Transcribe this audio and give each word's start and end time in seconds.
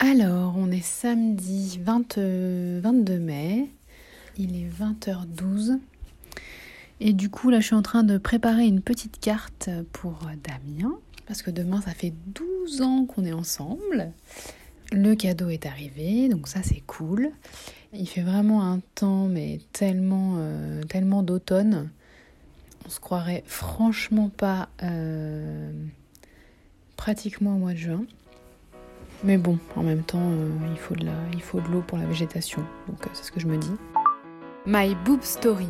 Alors, 0.00 0.54
on 0.56 0.70
est 0.70 0.84
samedi 0.84 1.80
22 1.82 3.18
mai, 3.18 3.68
il 4.36 4.54
est 4.54 4.68
20h12. 4.68 5.80
Et 7.00 7.12
du 7.12 7.30
coup, 7.30 7.50
là, 7.50 7.58
je 7.58 7.66
suis 7.66 7.74
en 7.74 7.82
train 7.82 8.04
de 8.04 8.16
préparer 8.16 8.64
une 8.66 8.80
petite 8.80 9.18
carte 9.18 9.68
pour 9.92 10.20
Damien, 10.44 10.96
parce 11.26 11.42
que 11.42 11.50
demain, 11.50 11.80
ça 11.80 11.90
fait 11.90 12.12
12 12.26 12.82
ans 12.82 13.06
qu'on 13.06 13.24
est 13.24 13.32
ensemble. 13.32 14.12
Le 14.92 15.16
cadeau 15.16 15.48
est 15.48 15.66
arrivé, 15.66 16.28
donc 16.28 16.46
ça, 16.46 16.62
c'est 16.62 16.82
cool. 16.86 17.32
Il 17.92 18.08
fait 18.08 18.22
vraiment 18.22 18.70
un 18.70 18.78
temps, 18.94 19.26
mais 19.26 19.58
tellement, 19.72 20.36
euh, 20.38 20.80
tellement 20.84 21.24
d'automne. 21.24 21.90
On 22.86 22.88
se 22.88 23.00
croirait 23.00 23.42
franchement 23.46 24.28
pas 24.28 24.68
euh, 24.84 25.72
pratiquement 26.96 27.56
au 27.56 27.58
mois 27.58 27.72
de 27.72 27.78
juin. 27.78 28.04
Mais 29.24 29.36
bon, 29.36 29.58
en 29.74 29.82
même 29.82 30.02
temps, 30.02 30.30
euh, 30.30 30.48
il 30.70 31.40
faut 31.40 31.60
de 31.60 31.68
l'eau 31.68 31.82
pour 31.82 31.98
la 31.98 32.06
végétation. 32.06 32.62
Donc 32.88 32.98
c'est 33.14 33.24
ce 33.24 33.32
que 33.32 33.40
je 33.40 33.46
me 33.46 33.56
dis. 33.56 33.72
My 34.66 34.94
Boob 35.04 35.22
Story, 35.22 35.68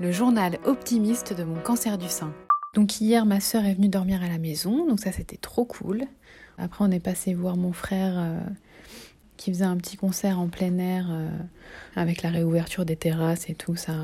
le 0.00 0.10
journal 0.10 0.58
optimiste 0.64 1.34
de 1.34 1.44
mon 1.44 1.60
cancer 1.60 1.98
du 1.98 2.08
sein. 2.08 2.32
Donc 2.74 3.00
hier, 3.00 3.26
ma 3.26 3.40
sœur 3.40 3.64
est 3.64 3.74
venue 3.74 3.88
dormir 3.88 4.22
à 4.22 4.28
la 4.28 4.38
maison, 4.38 4.86
donc 4.86 5.00
ça 5.00 5.12
c'était 5.12 5.36
trop 5.36 5.64
cool. 5.64 6.04
Après, 6.58 6.84
on 6.84 6.90
est 6.90 7.00
passé 7.00 7.34
voir 7.34 7.56
mon 7.56 7.72
frère 7.72 8.14
euh, 8.16 8.40
qui 9.36 9.52
faisait 9.52 9.64
un 9.64 9.76
petit 9.76 9.96
concert 9.96 10.38
en 10.38 10.48
plein 10.48 10.78
air 10.78 11.08
euh, 11.10 11.28
avec 11.94 12.22
la 12.22 12.30
réouverture 12.30 12.86
des 12.86 12.96
terrasses 12.96 13.50
et 13.50 13.54
tout. 13.54 13.76
Ça, 13.76 13.94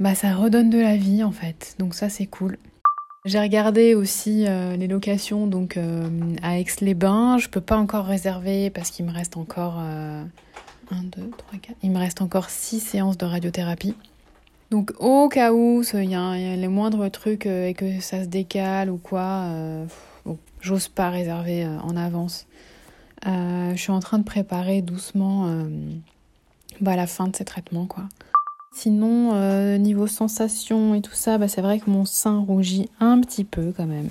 bah, 0.00 0.14
ça 0.14 0.34
redonne 0.34 0.70
de 0.70 0.80
la 0.80 0.96
vie 0.96 1.22
en 1.22 1.32
fait. 1.32 1.76
Donc 1.78 1.94
ça 1.94 2.08
c'est 2.10 2.26
cool. 2.26 2.58
J'ai 3.24 3.40
regardé 3.40 3.94
aussi 3.94 4.44
euh, 4.46 4.76
les 4.76 4.86
locations 4.86 5.46
donc 5.46 5.78
à 6.42 6.58
Aix-les-Bains. 6.58 7.38
Je 7.38 7.48
peux 7.48 7.60
pas 7.60 7.76
encore 7.76 8.04
réserver 8.04 8.70
parce 8.70 8.90
qu'il 8.90 9.06
me 9.06 9.12
reste 9.12 9.36
encore 9.36 9.78
1, 9.78 10.26
2, 10.90 11.30
3, 11.36 11.58
4. 11.60 11.76
Il 11.82 11.90
me 11.90 11.98
reste 11.98 12.20
encore 12.20 12.50
6 12.50 12.80
séances 12.80 13.16
de 13.16 13.24
radiothérapie. 13.24 13.94
Donc 14.70 14.92
au 14.98 15.28
cas 15.28 15.52
où 15.52 15.82
il 15.94 16.10
y, 16.10 16.14
a 16.14 16.56
les 16.56 16.68
moindres 16.68 17.10
trucs 17.10 17.46
et 17.46 17.74
que 17.74 18.00
ça 18.00 18.22
se 18.22 18.28
décale 18.28 18.90
ou 18.90 18.98
quoi, 18.98 19.48
j'ose 20.60 20.88
pas 20.88 21.10
réserver 21.10 21.66
en 21.66 21.96
avance. 21.96 22.46
Euh, 23.26 23.70
je 23.74 23.80
suis 23.80 23.92
en 23.92 24.00
train 24.00 24.18
de 24.18 24.24
préparer 24.24 24.82
doucement 24.82 25.46
euh, 25.46 25.64
bah, 26.80 26.96
la 26.96 27.06
fin 27.06 27.28
de 27.28 27.36
ces 27.36 27.44
traitements, 27.44 27.86
quoi. 27.86 28.04
Sinon, 28.74 29.34
euh, 29.34 29.78
niveau 29.78 30.08
sensation 30.08 30.96
et 30.96 31.00
tout 31.00 31.14
ça, 31.14 31.38
bah, 31.38 31.46
c'est 31.46 31.62
vrai 31.62 31.78
que 31.78 31.88
mon 31.88 32.04
sein 32.04 32.40
rougit 32.40 32.90
un 32.98 33.20
petit 33.20 33.44
peu 33.44 33.72
quand 33.74 33.86
même. 33.86 34.08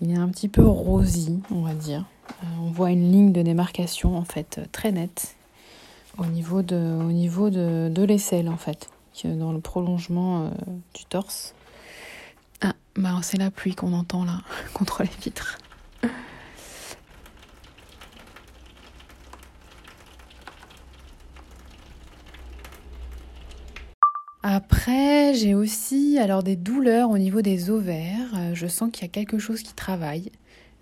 Il 0.00 0.10
est 0.10 0.16
un 0.16 0.28
petit 0.28 0.48
peu 0.48 0.64
rosy, 0.64 1.38
on 1.50 1.60
va 1.60 1.74
dire. 1.74 2.06
on 2.62 2.70
voit 2.70 2.90
une 2.90 3.12
ligne 3.12 3.32
de 3.32 3.42
démarcation 3.42 4.16
en 4.16 4.24
fait 4.24 4.60
très 4.72 4.90
nette 4.90 5.36
au 6.16 6.24
niveau 6.24 6.62
de, 6.62 6.76
au 6.76 7.12
niveau 7.12 7.48
l'aisselle 7.48 8.48
en 8.48 8.56
fait, 8.56 8.88
dans 9.24 9.52
le 9.52 9.60
prolongement 9.60 10.50
du 10.94 11.04
torse. 11.04 11.54
Ah, 12.62 12.74
bah 12.96 13.18
c'est 13.22 13.38
la 13.38 13.50
pluie 13.50 13.74
qu'on 13.74 13.92
entend 13.92 14.24
là 14.24 14.40
contre 14.72 15.02
les 15.02 15.10
vitres. 15.20 15.58
Après, 24.50 25.34
j'ai 25.34 25.54
aussi 25.54 26.18
alors 26.18 26.42
des 26.42 26.56
douleurs 26.56 27.10
au 27.10 27.18
niveau 27.18 27.42
des 27.42 27.68
ovaires. 27.68 28.32
Euh, 28.34 28.54
je 28.54 28.66
sens 28.66 28.90
qu'il 28.90 29.02
y 29.02 29.04
a 29.04 29.12
quelque 29.12 29.38
chose 29.38 29.60
qui 29.60 29.74
travaille. 29.74 30.32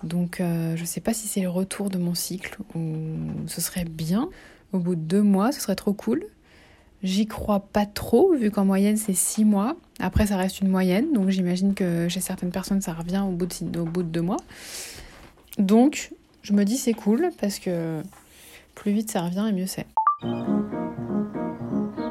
Donc, 0.05 0.41
euh, 0.41 0.77
je 0.77 0.83
ne 0.83 0.87
sais 0.87 1.01
pas 1.01 1.13
si 1.13 1.27
c'est 1.27 1.41
le 1.41 1.49
retour 1.49 1.91
de 1.91 1.99
mon 1.99 2.15
cycle 2.15 2.59
ou 2.77 2.87
ce 3.49 3.61
serait 3.61 3.85
bien. 3.85 4.29
Au 4.73 4.79
bout 4.79 4.95
de 4.95 5.01
deux 5.01 5.23
mois, 5.23 5.51
ce 5.51 5.61
serait 5.61 5.75
trop 5.75 5.95
cool. 5.95 6.27
J'y 7.03 7.27
crois 7.27 7.59
pas 7.59 7.87
trop, 7.87 8.35
vu 8.35 8.53
qu'en 8.53 8.65
moyenne 8.65 8.97
c'est 8.97 9.17
six 9.17 9.45
mois. 9.45 9.75
Après, 9.99 10.29
ça 10.29 10.37
reste 10.37 10.61
une 10.61 10.69
moyenne, 10.69 11.13
donc 11.13 11.31
j'imagine 11.31 11.75
que 11.75 12.09
chez 12.09 12.21
certaines 12.21 12.53
personnes, 12.53 12.81
ça 12.81 12.93
revient 12.93 13.25
au 13.27 13.33
bout 13.33 13.47
de, 13.47 13.81
au 13.81 13.85
bout 13.85 14.05
de 14.05 14.09
deux 14.09 14.23
mois. 14.23 14.39
Donc, 15.59 16.13
je 16.43 16.53
me 16.53 16.65
dis 16.65 16.77
c'est 16.77 16.95
cool 16.95 17.31
parce 17.41 17.59
que 17.59 18.01
plus 18.77 18.93
vite 18.93 19.11
ça 19.11 19.23
revient 19.23 19.47
et 19.49 19.53
mieux 19.53 19.67
c'est. 19.67 19.87